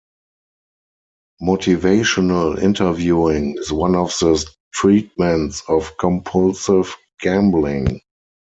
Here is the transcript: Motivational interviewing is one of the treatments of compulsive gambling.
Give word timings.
Motivational 1.43 2.59
interviewing 2.59 3.55
is 3.59 3.71
one 3.71 3.95
of 3.95 4.09
the 4.19 4.43
treatments 4.73 5.61
of 5.69 5.95
compulsive 5.99 6.95
gambling. 7.19 8.01